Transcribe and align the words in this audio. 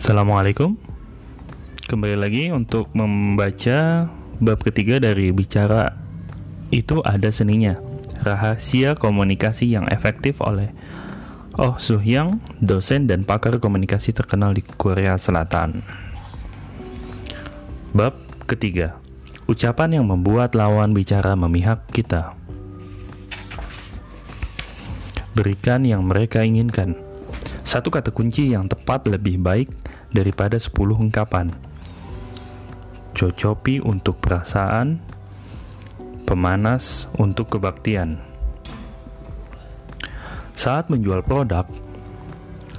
Assalamualaikum. 0.00 0.80
Kembali 1.84 2.16
lagi 2.16 2.48
untuk 2.48 2.88
membaca 2.96 4.08
bab 4.40 4.56
ketiga 4.64 4.96
dari 4.96 5.28
bicara 5.28 5.92
itu 6.72 7.04
ada 7.04 7.28
seninya 7.28 7.76
Rahasia 8.24 8.96
komunikasi 8.96 9.68
yang 9.68 9.84
efektif 9.92 10.40
oleh 10.40 10.72
Oh 11.60 11.76
Suhyang, 11.76 12.40
dosen 12.64 13.12
dan 13.12 13.28
pakar 13.28 13.60
komunikasi 13.60 14.16
terkenal 14.16 14.56
di 14.56 14.64
Korea 14.64 15.20
Selatan. 15.20 15.84
Bab 17.92 18.16
ketiga 18.48 18.96
Ucapan 19.52 20.00
yang 20.00 20.08
membuat 20.08 20.56
lawan 20.56 20.96
bicara 20.96 21.36
memihak 21.36 21.84
kita. 21.92 22.32
Berikan 25.36 25.84
yang 25.84 26.08
mereka 26.08 26.40
inginkan. 26.40 26.96
Satu 27.68 27.92
kata 27.92 28.10
kunci 28.10 28.50
yang 28.50 28.66
tepat 28.66 29.06
lebih 29.06 29.38
baik 29.38 29.90
daripada 30.10 30.58
10 30.58 30.74
ungkapan. 30.96 31.54
Cocopi 33.14 33.82
untuk 33.82 34.22
perasaan, 34.22 35.02
pemanas 36.26 37.10
untuk 37.18 37.58
kebaktian. 37.58 38.22
Saat 40.54 40.92
menjual 40.92 41.24
produk, 41.26 41.66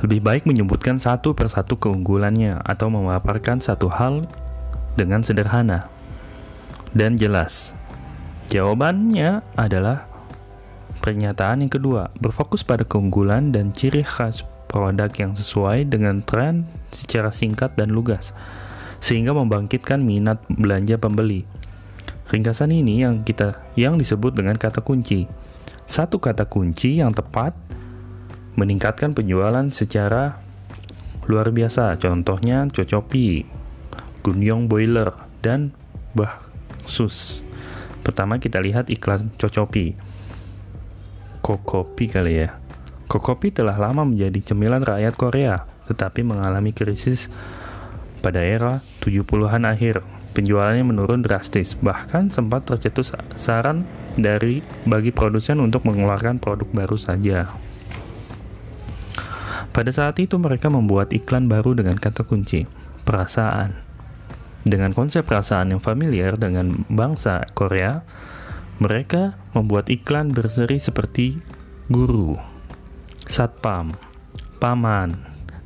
lebih 0.01 0.21
baik 0.21 0.43
menyebutkan 0.49 0.97
satu 0.97 1.37
persatu 1.37 1.77
keunggulannya 1.77 2.57
atau 2.63 2.89
memaparkan 2.89 3.61
satu 3.61 3.89
hal 3.89 4.25
dengan 4.97 5.21
sederhana 5.21 5.91
dan 6.95 7.15
jelas. 7.15 7.75
Jawabannya 8.51 9.45
adalah 9.55 10.09
pernyataan 10.99 11.63
yang 11.63 11.71
kedua, 11.71 12.11
berfokus 12.19 12.61
pada 12.67 12.83
keunggulan 12.83 13.55
dan 13.55 13.71
ciri 13.71 14.03
khas 14.03 14.43
produk 14.71 15.11
yang 15.19 15.35
sesuai 15.35 15.91
dengan 15.91 16.23
tren 16.23 16.63
secara 16.95 17.35
singkat 17.35 17.75
dan 17.75 17.91
lugas, 17.91 18.31
sehingga 19.03 19.35
membangkitkan 19.35 19.99
minat 19.99 20.39
belanja 20.47 20.95
pembeli. 20.95 21.43
Ringkasan 22.31 22.71
ini 22.71 23.03
yang 23.03 23.27
kita 23.27 23.59
yang 23.75 23.99
disebut 23.99 24.31
dengan 24.31 24.55
kata 24.55 24.79
kunci. 24.79 25.27
Satu 25.83 26.23
kata 26.23 26.47
kunci 26.47 27.03
yang 27.03 27.11
tepat 27.11 27.51
meningkatkan 28.55 29.11
penjualan 29.11 29.67
secara 29.75 30.39
luar 31.27 31.51
biasa. 31.51 31.99
Contohnya 31.99 32.71
Cocopi, 32.71 33.43
Gunyong 34.23 34.71
Boiler, 34.71 35.11
dan 35.43 35.75
Bahsus. 36.15 37.43
Pertama 38.07 38.39
kita 38.39 38.63
lihat 38.63 38.87
iklan 38.87 39.35
Cocopi. 39.35 39.99
Kokopi 41.43 42.05
kali 42.07 42.47
ya. 42.47 42.60
Kokopi 43.11 43.51
telah 43.51 43.75
lama 43.75 44.07
menjadi 44.07 44.55
cemilan 44.55 44.87
rakyat 44.87 45.19
Korea, 45.19 45.67
tetapi 45.91 46.23
mengalami 46.23 46.71
krisis 46.71 47.27
pada 48.23 48.39
era 48.39 48.79
70-an 49.03 49.67
akhir. 49.67 49.99
Penjualannya 50.31 50.87
menurun 50.87 51.19
drastis, 51.19 51.75
bahkan 51.75 52.31
sempat 52.31 52.63
tercetus 52.63 53.11
saran 53.35 53.83
dari 54.15 54.63
bagi 54.87 55.11
produsen 55.11 55.59
untuk 55.59 55.83
mengeluarkan 55.83 56.39
produk 56.39 56.71
baru 56.71 56.95
saja. 56.95 57.51
Pada 59.75 59.91
saat 59.91 60.15
itu 60.23 60.39
mereka 60.39 60.71
membuat 60.71 61.11
iklan 61.11 61.51
baru 61.51 61.75
dengan 61.75 61.99
kata 61.99 62.23
kunci, 62.23 62.63
perasaan. 63.03 63.75
Dengan 64.63 64.95
konsep 64.95 65.27
perasaan 65.27 65.75
yang 65.75 65.83
familiar 65.83 66.39
dengan 66.39 66.87
bangsa 66.87 67.43
Korea, 67.51 68.07
mereka 68.79 69.35
membuat 69.51 69.91
iklan 69.91 70.31
berseri 70.31 70.79
seperti 70.79 71.43
guru, 71.91 72.50
satpam, 73.31 73.95
paman. 74.59 75.15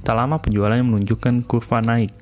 Tak 0.06 0.14
lama 0.14 0.38
penjualannya 0.38 0.86
menunjukkan 0.86 1.50
kurva 1.50 1.82
naik. 1.82 2.14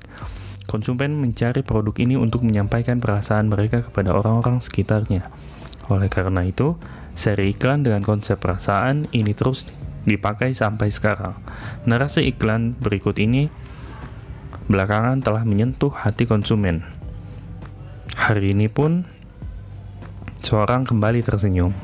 Konsumen 0.72 1.20
mencari 1.20 1.68
produk 1.68 1.92
ini 2.00 2.16
untuk 2.16 2.48
menyampaikan 2.48 3.04
perasaan 3.04 3.52
mereka 3.52 3.84
kepada 3.84 4.16
orang-orang 4.16 4.64
sekitarnya. 4.64 5.28
Oleh 5.92 6.08
karena 6.08 6.48
itu, 6.48 6.80
seri 7.20 7.52
iklan 7.52 7.84
dengan 7.84 8.08
konsep 8.08 8.40
perasaan 8.40 9.12
ini 9.12 9.36
terus 9.36 9.68
dipakai 10.08 10.56
sampai 10.56 10.88
sekarang. 10.88 11.36
Narasi 11.84 12.24
iklan 12.24 12.80
berikut 12.80 13.20
ini 13.20 13.52
belakangan 14.72 15.20
telah 15.20 15.44
menyentuh 15.44 15.92
hati 15.92 16.24
konsumen. 16.24 16.88
Hari 18.16 18.56
ini 18.56 18.72
pun 18.72 19.04
seorang 20.40 20.88
kembali 20.88 21.20
tersenyum 21.20 21.76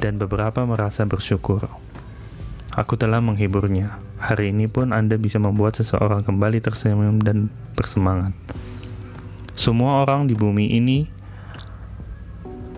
dan 0.00 0.16
beberapa 0.16 0.64
merasa 0.64 1.04
bersyukur. 1.04 1.85
Aku 2.76 3.00
telah 3.00 3.24
menghiburnya. 3.24 3.96
Hari 4.20 4.52
ini 4.52 4.68
pun 4.68 4.92
Anda 4.92 5.16
bisa 5.16 5.40
membuat 5.40 5.80
seseorang 5.80 6.28
kembali 6.28 6.60
tersenyum 6.60 7.24
dan 7.24 7.48
bersemangat. 7.72 8.36
Semua 9.56 10.04
orang 10.04 10.28
di 10.28 10.36
bumi 10.36 10.76
ini 10.76 11.08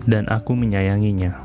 dan 0.07 0.31
aku 0.31 0.55
menyayanginya. 0.55 1.43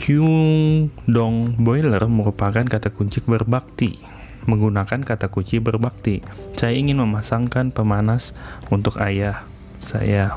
Kyung 0.00 0.88
Dong 1.04 1.60
Boiler 1.60 2.00
merupakan 2.08 2.64
kata 2.64 2.88
kunci 2.88 3.20
berbakti. 3.20 4.00
Menggunakan 4.48 5.04
kata 5.04 5.28
kunci 5.28 5.60
berbakti, 5.60 6.24
saya 6.56 6.76
ingin 6.76 7.00
memasangkan 7.00 7.72
pemanas 7.72 8.32
untuk 8.68 9.00
ayah 9.04 9.44
saya. 9.80 10.36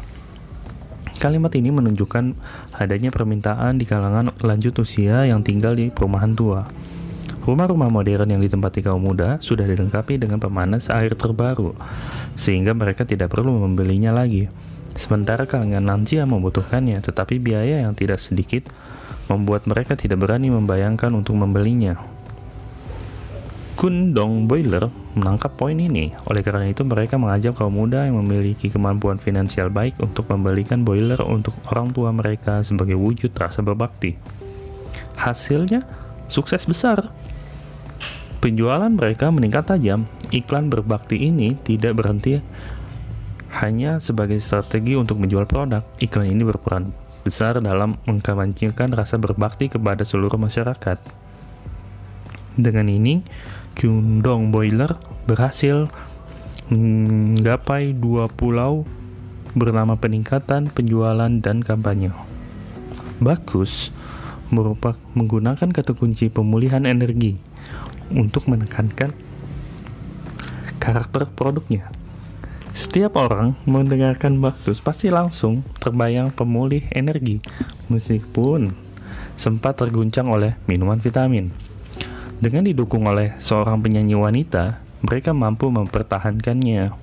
Kalimat 1.17 1.49
ini 1.57 1.73
menunjukkan 1.73 2.37
adanya 2.77 3.09
permintaan 3.09 3.81
di 3.81 3.89
kalangan 3.89 4.29
lanjut 4.37 4.77
usia 4.85 5.25
yang 5.25 5.41
tinggal 5.41 5.73
di 5.73 5.89
perumahan 5.89 6.37
tua. 6.37 6.69
Rumah-rumah 7.41 7.89
modern 7.89 8.29
yang 8.29 8.41
ditempati 8.43 8.85
kaum 8.85 9.01
muda 9.01 9.41
sudah 9.41 9.65
dilengkapi 9.65 10.21
dengan 10.21 10.37
pemanas 10.37 10.93
air 10.93 11.17
terbaru, 11.17 11.73
sehingga 12.37 12.77
mereka 12.77 13.01
tidak 13.01 13.33
perlu 13.33 13.57
membelinya 13.65 14.13
lagi. 14.13 14.45
Sementara 14.93 15.49
kalangan 15.49 15.81
lansia 15.81 16.21
membutuhkannya, 16.29 17.01
tetapi 17.01 17.41
biaya 17.41 17.81
yang 17.81 17.97
tidak 17.97 18.21
sedikit 18.21 18.69
membuat 19.25 19.65
mereka 19.65 19.97
tidak 19.97 20.21
berani 20.21 20.53
membayangkan 20.53 21.09
untuk 21.17 21.33
membelinya. 21.33 21.97
Kundong 23.73 24.45
Boiler 24.45 25.06
menangkap 25.17 25.57
poin 25.57 25.75
ini. 25.75 26.13
Oleh 26.29 26.45
karena 26.45 26.69
itu, 26.69 26.85
mereka 26.85 27.17
mengajak 27.17 27.57
kaum 27.57 27.73
muda 27.73 28.05
yang 28.05 28.21
memiliki 28.21 28.69
kemampuan 28.69 29.17
finansial 29.17 29.73
baik 29.73 29.97
untuk 29.97 30.29
membelikan 30.29 30.85
boiler 30.85 31.19
untuk 31.25 31.57
orang 31.73 31.91
tua 31.91 32.13
mereka 32.13 32.61
sebagai 32.61 32.95
wujud 32.95 33.33
rasa 33.33 33.65
berbakti. 33.65 34.13
Hasilnya, 35.17 35.83
sukses 36.29 36.63
besar. 36.69 37.09
Penjualan 38.37 38.93
mereka 38.93 39.33
meningkat 39.33 39.73
tajam. 39.73 40.05
Iklan 40.29 40.69
berbakti 40.69 41.17
ini 41.17 41.57
tidak 41.65 41.97
berhenti 41.97 42.37
hanya 43.57 43.97
sebagai 43.97 44.37
strategi 44.37 44.93
untuk 44.93 45.17
menjual 45.17 45.49
produk. 45.49 45.81
Iklan 45.97 46.29
ini 46.29 46.45
berperan 46.45 46.93
besar 47.27 47.59
dalam 47.59 47.99
mengkampanyekan 48.07 48.95
rasa 48.95 49.19
berbakti 49.19 49.67
kepada 49.67 50.07
seluruh 50.07 50.39
masyarakat. 50.39 50.95
Dengan 52.55 52.87
ini, 52.87 53.21
Kyundong 53.77 54.49
Boiler 54.49 54.89
berhasil 55.29 55.85
menggapai 56.73 57.93
dua 57.93 58.25
pulau 58.25 58.89
bernama 59.53 59.93
peningkatan 59.93 60.73
penjualan 60.73 61.29
dan 61.29 61.61
kampanye. 61.61 62.09
Bagus 63.21 63.93
merupakan 64.49 64.97
menggunakan 65.13 65.69
kata 65.69 65.93
kunci 65.93 66.33
pemulihan 66.33 66.89
energi 66.89 67.37
untuk 68.09 68.49
menekankan 68.49 69.13
karakter 70.81 71.29
produknya. 71.29 71.93
Setiap 72.73 73.13
orang 73.13 73.53
mendengarkan 73.69 74.41
Bagus 74.41 74.81
pasti 74.81 75.13
langsung 75.13 75.61
terbayang 75.77 76.33
pemulih 76.33 76.81
energi, 76.97 77.45
meskipun 77.93 78.73
sempat 79.37 79.77
terguncang 79.77 80.25
oleh 80.33 80.57
minuman 80.65 80.97
vitamin. 80.97 81.66
Dengan 82.37 82.69
didukung 82.69 83.09
oleh 83.09 83.33
seorang 83.41 83.81
penyanyi 83.81 84.13
wanita, 84.13 84.77
mereka 85.01 85.33
mampu 85.33 85.73
mempertahankannya. 85.73 86.93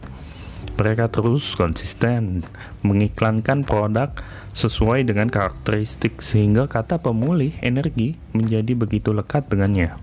Mereka 0.78 1.10
terus 1.10 1.58
konsisten 1.58 2.46
mengiklankan 2.86 3.66
produk 3.66 4.14
sesuai 4.54 5.02
dengan 5.02 5.26
karakteristik 5.26 6.22
sehingga 6.22 6.70
kata 6.70 7.02
pemulih 7.02 7.58
energi 7.66 8.14
menjadi 8.30 8.78
begitu 8.78 9.10
lekat 9.10 9.50
dengannya. 9.50 9.98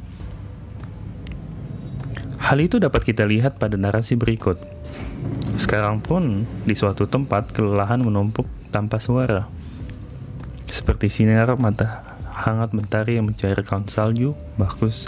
Hal 2.43 2.59
itu 2.59 2.83
dapat 2.83 3.07
kita 3.07 3.23
lihat 3.23 3.55
pada 3.55 3.79
narasi 3.79 4.19
berikut. 4.19 4.59
Sekarang 5.55 6.03
pun 6.03 6.43
di 6.67 6.75
suatu 6.75 7.07
tempat 7.07 7.55
kelelahan 7.55 8.03
menumpuk 8.03 8.51
tanpa 8.67 8.99
suara. 8.99 9.47
Seperti 10.67 11.07
sinar 11.07 11.55
mata 11.55 12.10
hangat 12.41 12.73
mentari 12.73 13.21
yang 13.21 13.29
mencairkan 13.29 13.85
salju, 13.85 14.33
bagus 14.57 15.07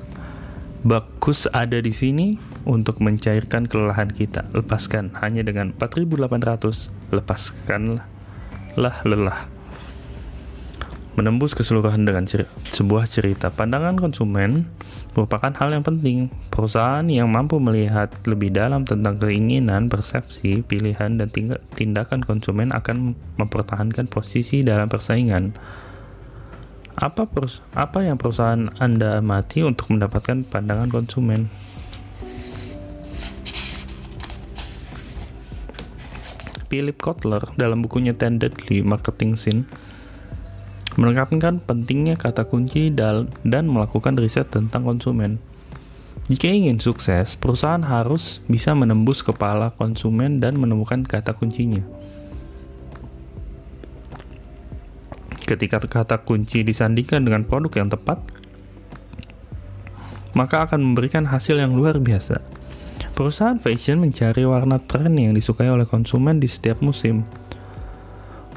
Bakus 0.84 1.48
ada 1.48 1.80
di 1.80 1.96
sini 1.96 2.36
untuk 2.68 3.00
mencairkan 3.00 3.72
kelelahan 3.72 4.12
kita. 4.12 4.44
Lepaskan 4.52 5.16
hanya 5.24 5.40
dengan 5.40 5.72
4800. 5.80 6.92
Lepaskanlah 7.08 8.04
lelah. 9.08 9.48
menembus 11.14 11.54
keseluruhan 11.54 12.10
dengan 12.10 12.26
cer 12.26 12.50
sebuah 12.74 13.06
cerita. 13.06 13.54
Pandangan 13.54 14.02
konsumen 14.02 14.66
merupakan 15.14 15.54
hal 15.56 15.70
yang 15.72 15.86
penting. 15.86 16.34
Perusahaan 16.50 17.06
yang 17.06 17.30
mampu 17.30 17.62
melihat 17.62 18.10
lebih 18.26 18.50
dalam 18.50 18.82
tentang 18.82 19.22
keinginan, 19.22 19.94
persepsi, 19.94 20.66
pilihan, 20.66 21.22
dan 21.22 21.30
tindakan 21.78 22.26
konsumen 22.26 22.74
akan 22.74 23.14
mempertahankan 23.38 24.10
posisi 24.10 24.66
dalam 24.66 24.90
persaingan. 24.90 25.54
Apa, 26.94 27.26
apa 27.74 28.00
yang 28.06 28.22
perusahaan 28.22 28.70
Anda 28.78 29.18
amati 29.18 29.66
untuk 29.66 29.90
mendapatkan 29.90 30.46
pandangan 30.46 30.94
konsumen? 30.94 31.50
Philip 36.70 36.98
Kotler 37.02 37.42
dalam 37.58 37.82
bukunya 37.86 38.14
Ten 38.18 38.38
Deadly 38.38 38.82
Marketing 38.82 39.38
Sin 39.38 39.70
menekankan 40.94 41.62
pentingnya 41.66 42.14
kata 42.14 42.46
kunci 42.46 42.94
dan 42.94 43.66
melakukan 43.66 44.14
riset 44.14 44.54
tentang 44.54 44.86
konsumen. 44.86 45.42
Jika 46.30 46.48
ingin 46.48 46.78
sukses, 46.78 47.34
perusahaan 47.36 47.82
harus 47.82 48.40
bisa 48.46 48.78
menembus 48.78 49.26
kepala 49.26 49.74
konsumen 49.74 50.38
dan 50.38 50.62
menemukan 50.62 51.02
kata 51.04 51.34
kuncinya. 51.34 51.82
Ketika 55.44 55.84
kata 55.84 56.24
kunci 56.24 56.64
disandingkan 56.64 57.28
dengan 57.28 57.44
produk 57.44 57.84
yang 57.84 57.92
tepat, 57.92 58.24
maka 60.34 60.66
akan 60.66 60.82
memberikan 60.82 61.28
hasil 61.30 61.60
yang 61.60 61.76
luar 61.76 62.00
biasa. 62.00 62.42
Perusahaan 63.14 63.62
fashion 63.62 64.02
mencari 64.02 64.42
warna 64.42 64.82
tren 64.82 65.14
yang 65.14 65.38
disukai 65.38 65.70
oleh 65.70 65.86
konsumen 65.86 66.42
di 66.42 66.50
setiap 66.50 66.82
musim 66.82 67.22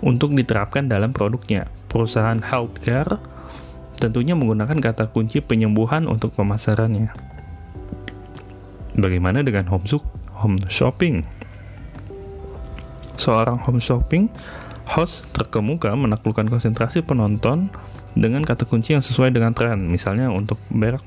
untuk 0.00 0.32
diterapkan 0.32 0.88
dalam 0.88 1.12
produknya 1.12 1.68
perusahaan 1.92 2.40
healthcare 2.40 3.20
tentunya 3.96 4.36
menggunakan 4.36 4.80
kata 4.80 5.08
kunci 5.12 5.40
penyembuhan 5.40 6.04
untuk 6.08 6.32
pemasarannya. 6.36 7.12
Bagaimana 8.96 9.44
dengan 9.44 9.68
home, 9.68 9.84
home 10.40 10.60
shopping? 10.72 11.24
Seorang 13.16 13.60
home 13.64 13.80
shopping 13.80 14.28
host 14.90 15.26
terkemuka 15.34 15.90
menaklukkan 15.94 16.46
konsentrasi 16.46 17.02
penonton 17.02 17.70
dengan 18.16 18.46
kata 18.46 18.64
kunci 18.64 18.94
yang 18.94 19.04
sesuai 19.04 19.34
dengan 19.34 19.52
tren. 19.52 19.90
Misalnya 19.90 20.30
untuk 20.30 20.56
merek 20.70 21.04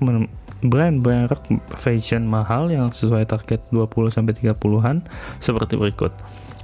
brand 0.59 0.97
merek 0.99 1.41
fashion 1.79 2.27
mahal 2.27 2.67
yang 2.67 2.91
sesuai 2.91 3.25
target 3.25 3.63
20 3.71 4.11
sampai 4.11 4.35
30-an 4.35 5.07
seperti 5.39 5.79
berikut. 5.79 6.11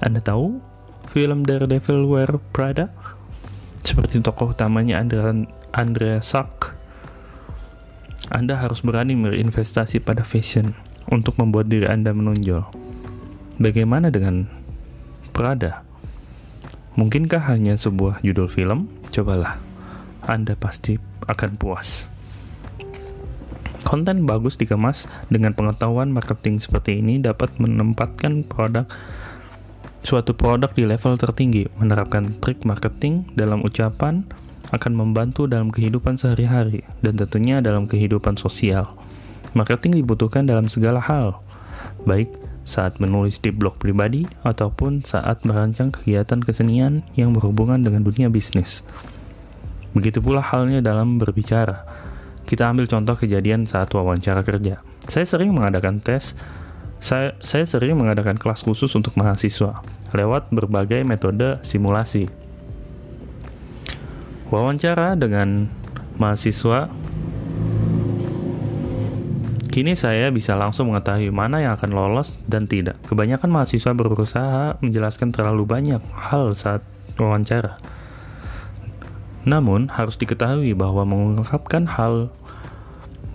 Anda 0.04 0.20
tahu 0.20 0.60
film 1.16 1.48
Daredevil 1.48 2.04
Wear 2.04 2.36
Prada? 2.52 2.92
seperti 3.86 4.18
tokoh 4.20 4.58
utamanya 4.58 4.98
Andrea, 4.98 5.30
Andrea 5.70 6.20
Sack, 6.26 6.74
Anda 8.34 8.58
harus 8.58 8.82
berani 8.82 9.14
berinvestasi 9.14 10.02
pada 10.02 10.26
fashion 10.26 10.74
untuk 11.14 11.38
membuat 11.38 11.70
diri 11.70 11.86
Anda 11.86 12.10
menonjol. 12.10 12.66
Bagaimana 13.62 14.10
dengan 14.10 14.50
Prada? 15.30 15.85
Mungkinkah 16.96 17.44
hanya 17.52 17.76
sebuah 17.76 18.24
judul 18.24 18.48
film? 18.48 18.88
Cobalah. 19.12 19.60
Anda 20.24 20.56
pasti 20.56 20.96
akan 21.28 21.60
puas. 21.60 22.08
Konten 23.84 24.24
bagus 24.24 24.56
dikemas 24.56 25.04
dengan 25.28 25.52
pengetahuan 25.52 26.16
marketing 26.16 26.64
seperti 26.64 27.04
ini 27.04 27.20
dapat 27.20 27.52
menempatkan 27.60 28.48
produk 28.48 28.88
suatu 30.08 30.32
produk 30.40 30.72
di 30.72 30.88
level 30.88 31.20
tertinggi. 31.20 31.68
Menerapkan 31.76 32.32
trik 32.40 32.64
marketing 32.64 33.28
dalam 33.36 33.60
ucapan 33.68 34.24
akan 34.72 34.96
membantu 34.96 35.52
dalam 35.52 35.76
kehidupan 35.76 36.16
sehari-hari 36.16 36.88
dan 37.04 37.20
tentunya 37.20 37.60
dalam 37.60 37.92
kehidupan 37.92 38.40
sosial. 38.40 38.96
Marketing 39.52 40.00
dibutuhkan 40.00 40.48
dalam 40.48 40.72
segala 40.72 41.04
hal, 41.04 41.44
baik 42.08 42.32
saat 42.66 42.98
menulis 42.98 43.38
di 43.38 43.54
blog 43.54 43.78
pribadi 43.78 44.26
ataupun 44.42 45.06
saat 45.06 45.46
merancang 45.46 45.94
kegiatan 45.94 46.42
kesenian 46.42 47.06
yang 47.14 47.32
berhubungan 47.32 47.86
dengan 47.86 48.02
dunia 48.02 48.28
bisnis. 48.28 48.82
Begitu 49.94 50.20
pula 50.20 50.42
halnya 50.42 50.82
dalam 50.82 51.22
berbicara. 51.22 51.86
Kita 52.44 52.68
ambil 52.68 52.90
contoh 52.90 53.16
kejadian 53.16 53.70
saat 53.70 53.94
wawancara 53.94 54.42
kerja. 54.42 54.82
Saya 55.06 55.26
sering 55.30 55.54
mengadakan 55.54 56.02
tes 56.02 56.34
saya, 57.06 57.38
saya 57.46 57.70
sering 57.70 57.94
mengadakan 58.02 58.34
kelas 58.34 58.66
khusus 58.66 58.90
untuk 58.98 59.14
mahasiswa 59.14 59.86
lewat 60.10 60.50
berbagai 60.50 61.06
metode 61.06 61.62
simulasi. 61.62 62.26
Wawancara 64.50 65.14
dengan 65.14 65.70
mahasiswa 66.18 66.90
Kini 69.76 69.92
saya 69.92 70.32
bisa 70.32 70.56
langsung 70.56 70.88
mengetahui 70.88 71.36
mana 71.36 71.60
yang 71.60 71.76
akan 71.76 71.92
lolos 71.92 72.40
dan 72.48 72.64
tidak. 72.64 72.96
Kebanyakan 73.12 73.52
mahasiswa 73.52 73.92
berusaha 73.92 74.80
menjelaskan 74.80 75.36
terlalu 75.36 75.68
banyak 75.68 76.00
hal 76.16 76.56
saat 76.56 76.80
wawancara. 77.20 77.76
Namun, 79.44 79.92
harus 79.92 80.16
diketahui 80.16 80.72
bahwa 80.80 81.04
mengungkapkan 81.04 81.92
hal 81.92 82.32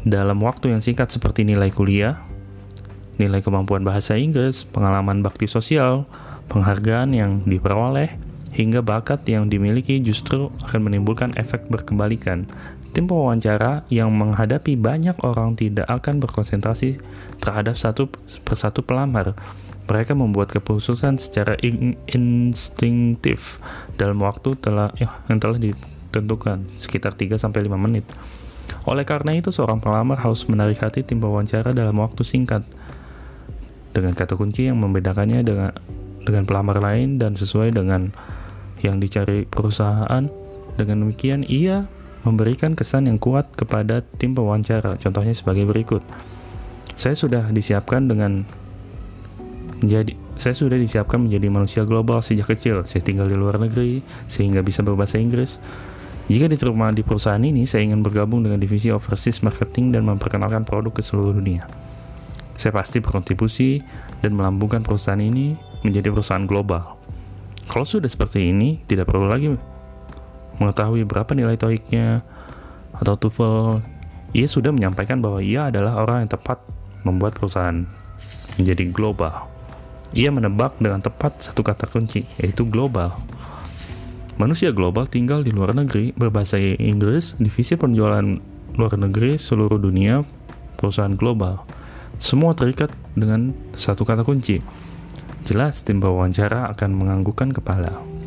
dalam 0.09 0.41
waktu 0.41 0.73
yang 0.73 0.81
singkat 0.81 1.13
seperti 1.13 1.45
nilai 1.45 1.69
kuliah, 1.69 2.25
nilai 3.21 3.45
kemampuan 3.45 3.85
bahasa 3.85 4.17
Inggris, 4.17 4.65
pengalaman 4.65 5.21
bakti 5.21 5.45
sosial, 5.45 6.09
penghargaan 6.49 7.13
yang 7.13 7.45
diperoleh, 7.45 8.17
hingga 8.57 8.81
bakat 8.81 9.29
yang 9.29 9.53
dimiliki 9.53 10.01
justru 10.01 10.49
akan 10.65 10.89
menimbulkan 10.89 11.37
efek 11.37 11.69
berkebalikan. 11.69 12.49
Tim 12.91 13.07
pewawancara 13.07 13.87
yang 13.87 14.11
menghadapi 14.11 14.75
banyak 14.75 15.15
orang 15.23 15.55
tidak 15.55 15.87
akan 15.87 16.19
berkonsentrasi 16.19 16.99
terhadap 17.39 17.79
satu 17.79 18.11
persatu 18.43 18.83
pelamar. 18.83 19.39
Mereka 19.87 20.15
membuat 20.15 20.55
keputusan 20.55 21.19
secara 21.19 21.59
in 21.63 21.99
instinktif 22.11 23.59
dalam 23.95 24.23
waktu 24.23 24.55
telah 24.59 24.95
ya, 24.99 25.11
yang 25.27 25.39
telah 25.43 25.59
ditentukan 25.59 26.67
sekitar 26.79 27.15
3 27.15 27.39
sampai 27.39 27.67
5 27.67 27.75
menit. 27.79 28.07
Oleh 28.87 29.03
karena 29.03 29.35
itu, 29.35 29.51
seorang 29.51 29.83
pelamar 29.83 30.23
harus 30.23 30.47
menarik 30.47 30.79
hati 30.79 31.03
tim 31.03 31.19
pewawancara 31.19 31.75
dalam 31.75 31.99
waktu 31.99 32.23
singkat 32.23 32.63
dengan 33.91 34.15
kata 34.15 34.39
kunci 34.39 34.71
yang 34.71 34.79
membedakannya 34.79 35.43
dengan 35.43 35.75
dengan 36.23 36.47
pelamar 36.47 36.79
lain 36.79 37.19
dan 37.19 37.35
sesuai 37.35 37.75
dengan 37.75 38.15
yang 38.83 39.03
dicari 39.03 39.47
perusahaan. 39.47 40.31
Dengan 40.79 40.97
demikian, 41.03 41.43
ia 41.45 41.91
memberikan 42.23 42.77
kesan 42.77 43.09
yang 43.09 43.17
kuat 43.17 43.49
kepada 43.57 44.05
tim 44.21 44.37
pewawancara. 44.37 45.01
Contohnya 45.01 45.33
sebagai 45.33 45.65
berikut. 45.65 46.05
Saya 46.97 47.17
sudah 47.17 47.49
disiapkan 47.49 48.05
dengan 48.05 48.45
menjadi 49.81 50.13
saya 50.41 50.57
sudah 50.57 50.77
disiapkan 50.77 51.21
menjadi 51.21 51.49
manusia 51.53 51.83
global 51.85 52.21
sejak 52.25 52.57
kecil. 52.57 52.85
Saya 52.89 53.05
tinggal 53.05 53.29
di 53.29 53.37
luar 53.37 53.61
negeri 53.61 54.01
sehingga 54.29 54.65
bisa 54.65 54.81
berbahasa 54.81 55.21
Inggris. 55.21 55.61
Jika 56.31 56.47
diterima 56.47 56.95
di 56.95 57.03
perusahaan 57.03 57.43
ini, 57.43 57.67
saya 57.67 57.91
ingin 57.91 58.07
bergabung 58.07 58.47
dengan 58.47 58.63
divisi 58.63 58.89
overseas 58.89 59.43
marketing 59.43 59.99
dan 59.99 60.07
memperkenalkan 60.07 60.63
produk 60.63 60.95
ke 60.95 61.03
seluruh 61.03 61.35
dunia. 61.35 61.67
Saya 62.55 62.71
pasti 62.77 63.03
berkontribusi 63.03 63.83
dan 64.23 64.37
melambungkan 64.37 64.85
perusahaan 64.85 65.19
ini 65.19 65.59
menjadi 65.83 66.13
perusahaan 66.13 66.45
global. 66.47 66.97
Kalau 67.67 67.87
sudah 67.89 68.07
seperti 68.07 68.53
ini, 68.53 68.79
tidak 68.87 69.11
perlu 69.11 69.27
lagi 69.27 69.51
mengetahui 70.61 71.09
berapa 71.09 71.33
nilai 71.33 71.57
TOEIC-nya 71.57 72.23
atau 72.95 73.15
TOEFL. 73.17 73.81
Ia 74.37 74.47
sudah 74.47 74.71
menyampaikan 74.71 75.19
bahwa 75.19 75.43
ia 75.43 75.73
adalah 75.73 75.99
orang 75.99 76.29
yang 76.29 76.31
tepat 76.31 76.63
membuat 77.03 77.35
perusahaan 77.35 77.83
menjadi 78.61 78.93
global. 78.93 79.51
Ia 80.15 80.31
menebak 80.31 80.79
dengan 80.79 81.03
tepat 81.03 81.51
satu 81.51 81.65
kata 81.65 81.91
kunci, 81.91 82.27
yaitu 82.39 82.67
global. 82.69 83.15
Manusia 84.39 84.71
global 84.71 85.05
tinggal 85.11 85.43
di 85.43 85.51
luar 85.51 85.75
negeri, 85.75 86.15
berbahasa 86.15 86.57
Inggris, 86.59 87.35
divisi 87.37 87.75
penjualan 87.75 88.25
luar 88.75 88.93
negeri 88.97 89.37
seluruh 89.37 89.77
dunia, 89.77 90.23
perusahaan 90.79 91.13
global. 91.13 91.63
Semua 92.21 92.53
terikat 92.53 92.93
dengan 93.17 93.53
satu 93.75 94.05
kata 94.05 94.25
kunci. 94.25 94.61
Jelas 95.45 95.81
tim 95.83 96.01
wawancara 96.05 96.69
akan 96.73 96.91
menganggukkan 96.93 97.53
kepala. 97.57 98.20